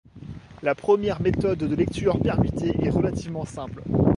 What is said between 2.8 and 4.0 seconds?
est relativement simple.